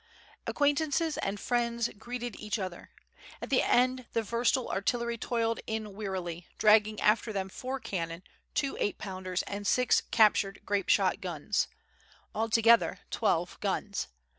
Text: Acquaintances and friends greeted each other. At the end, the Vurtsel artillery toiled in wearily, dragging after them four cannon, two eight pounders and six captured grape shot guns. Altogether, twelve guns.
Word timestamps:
Acquaintances 0.47 1.19
and 1.19 1.39
friends 1.39 1.87
greeted 1.95 2.35
each 2.39 2.57
other. 2.57 2.89
At 3.39 3.51
the 3.51 3.61
end, 3.61 4.07
the 4.13 4.23
Vurtsel 4.23 4.67
artillery 4.67 5.15
toiled 5.15 5.59
in 5.67 5.93
wearily, 5.93 6.47
dragging 6.57 6.99
after 6.99 7.31
them 7.31 7.49
four 7.49 7.79
cannon, 7.79 8.23
two 8.55 8.75
eight 8.79 8.97
pounders 8.97 9.43
and 9.43 9.67
six 9.67 10.01
captured 10.09 10.61
grape 10.65 10.89
shot 10.89 11.21
guns. 11.21 11.67
Altogether, 12.33 12.97
twelve 13.11 13.59
guns. 13.59 14.07